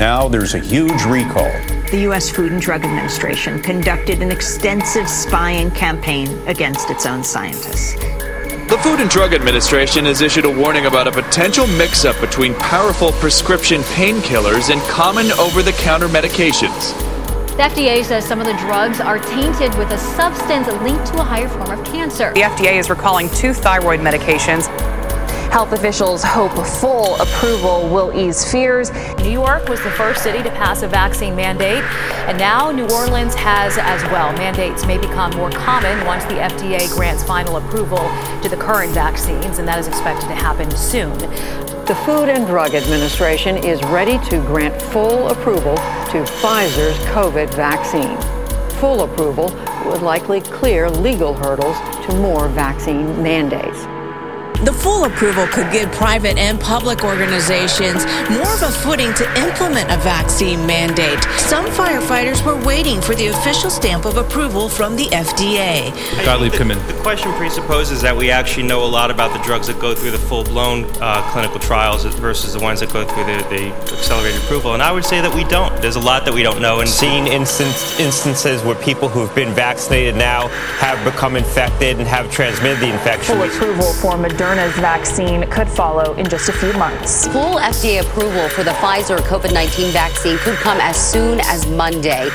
Now 0.00 0.28
there's 0.28 0.54
a 0.54 0.58
huge 0.58 1.04
recall. 1.04 1.52
The 1.90 2.00
U.S. 2.04 2.30
Food 2.30 2.52
and 2.52 2.62
Drug 2.62 2.86
Administration 2.86 3.60
conducted 3.60 4.22
an 4.22 4.32
extensive 4.32 5.06
spying 5.06 5.70
campaign 5.72 6.30
against 6.48 6.88
its 6.88 7.04
own 7.04 7.22
scientists. 7.22 7.96
The 7.96 8.80
Food 8.82 9.00
and 9.00 9.10
Drug 9.10 9.34
Administration 9.34 10.06
has 10.06 10.22
issued 10.22 10.46
a 10.46 10.50
warning 10.50 10.86
about 10.86 11.06
a 11.06 11.12
potential 11.12 11.66
mix 11.66 12.06
up 12.06 12.18
between 12.18 12.54
powerful 12.54 13.12
prescription 13.12 13.82
painkillers 13.82 14.72
and 14.72 14.80
common 14.88 15.32
over 15.32 15.62
the 15.62 15.72
counter 15.72 16.08
medications. 16.08 16.96
The 17.58 17.64
FDA 17.64 18.02
says 18.02 18.26
some 18.26 18.40
of 18.40 18.46
the 18.46 18.54
drugs 18.54 19.00
are 19.00 19.18
tainted 19.18 19.76
with 19.76 19.90
a 19.90 19.98
substance 19.98 20.66
linked 20.80 21.08
to 21.08 21.20
a 21.20 21.24
higher 21.24 21.46
form 21.46 21.78
of 21.78 21.84
cancer. 21.84 22.32
The 22.32 22.40
FDA 22.40 22.78
is 22.78 22.88
recalling 22.88 23.28
two 23.34 23.52
thyroid 23.52 24.00
medications. 24.00 24.66
Health 25.50 25.72
officials 25.72 26.22
hope 26.22 26.52
full 26.64 27.20
approval 27.20 27.88
will 27.88 28.16
ease 28.16 28.48
fears. 28.52 28.92
New 29.18 29.32
York 29.32 29.68
was 29.68 29.82
the 29.82 29.90
first 29.90 30.22
city 30.22 30.44
to 30.44 30.50
pass 30.50 30.82
a 30.82 30.88
vaccine 30.88 31.34
mandate, 31.34 31.82
and 32.28 32.38
now 32.38 32.70
New 32.70 32.88
Orleans 32.88 33.34
has 33.34 33.76
as 33.76 34.00
well. 34.12 34.32
Mandates 34.34 34.86
may 34.86 34.96
become 34.96 35.32
more 35.36 35.50
common 35.50 36.06
once 36.06 36.22
the 36.26 36.34
FDA 36.34 36.88
grants 36.94 37.24
final 37.24 37.56
approval 37.56 37.98
to 38.42 38.48
the 38.48 38.56
current 38.56 38.92
vaccines, 38.92 39.58
and 39.58 39.66
that 39.66 39.80
is 39.80 39.88
expected 39.88 40.28
to 40.28 40.36
happen 40.36 40.70
soon. 40.70 41.18
The 41.86 42.00
Food 42.06 42.28
and 42.28 42.46
Drug 42.46 42.76
Administration 42.76 43.56
is 43.56 43.82
ready 43.86 44.18
to 44.30 44.38
grant 44.42 44.80
full 44.80 45.30
approval 45.30 45.74
to 45.74 46.22
Pfizer's 46.38 46.96
COVID 47.06 47.52
vaccine. 47.54 48.16
Full 48.78 49.02
approval 49.02 49.50
would 49.84 50.02
likely 50.02 50.42
clear 50.42 50.88
legal 50.88 51.34
hurdles 51.34 51.76
to 52.06 52.14
more 52.18 52.48
vaccine 52.48 53.20
mandates. 53.20 53.84
The 54.64 54.74
full 54.74 55.06
approval 55.06 55.46
could 55.46 55.72
give 55.72 55.90
private 55.92 56.36
and 56.36 56.60
public 56.60 57.02
organizations 57.02 58.04
more 58.28 58.52
of 58.52 58.62
a 58.62 58.70
footing 58.70 59.14
to 59.14 59.24
implement 59.40 59.90
a 59.90 59.96
vaccine 59.96 60.66
mandate. 60.66 61.18
Some 61.38 61.64
firefighters 61.64 62.44
were 62.44 62.62
waiting 62.66 63.00
for 63.00 63.14
the 63.14 63.28
official 63.28 63.70
stamp 63.70 64.04
of 64.04 64.18
approval 64.18 64.68
from 64.68 64.96
the 64.96 65.06
FDA. 65.06 65.94
Gottlieb, 66.26 66.52
come 66.52 66.70
in. 66.70 66.86
The 66.88 67.00
question 67.00 67.32
presupposes 67.32 68.02
that 68.02 68.14
we 68.14 68.30
actually 68.30 68.64
know 68.64 68.84
a 68.84 68.90
lot 68.90 69.10
about 69.10 69.32
the 69.32 69.42
drugs 69.42 69.66
that 69.68 69.80
go 69.80 69.94
through 69.94 70.10
the 70.10 70.18
full-blown 70.18 70.84
uh, 71.00 71.22
clinical 71.32 71.58
trials 71.58 72.04
versus 72.16 72.52
the 72.52 72.60
ones 72.60 72.80
that 72.80 72.92
go 72.92 73.06
through 73.06 73.24
the, 73.24 73.38
the, 73.48 73.70
accelerated 74.00 74.42
approval, 74.42 74.74
and 74.74 74.82
I 74.82 74.92
would 74.92 75.04
say 75.06 75.22
that 75.22 75.34
we 75.34 75.44
don't. 75.44 75.74
There's 75.80 75.96
a 75.96 76.00
lot 76.00 76.26
that 76.26 76.34
we 76.34 76.42
don't 76.42 76.60
know. 76.60 76.80
And 76.80 76.88
seen 76.88 77.26
instance, 77.26 77.98
instances 77.98 78.62
where 78.62 78.74
people 78.76 79.08
who've 79.08 79.34
been 79.34 79.54
vaccinated 79.54 80.16
now 80.16 80.48
have 80.78 81.02
become 81.04 81.36
infected 81.36 81.98
and 81.98 82.06
have 82.06 82.30
transmitted 82.30 82.80
the 82.80 82.92
infection. 82.92 83.36
Full 83.36 83.44
approval 83.44 83.92
for 83.94 84.12
Moderna 84.16 84.39
Moderna's 84.40 84.74
vaccine 84.76 85.46
could 85.50 85.68
follow 85.68 86.14
in 86.14 86.26
just 86.26 86.48
a 86.48 86.52
few 86.52 86.72
months. 86.72 87.26
Full 87.26 87.58
FDA 87.58 88.00
approval 88.00 88.48
for 88.48 88.64
the 88.64 88.70
Pfizer 88.70 89.18
COVID 89.18 89.52
19 89.52 89.92
vaccine 89.92 90.38
could 90.38 90.54
come 90.54 90.78
as 90.80 90.96
soon 90.96 91.40
as 91.40 91.66
Monday. 91.66 92.30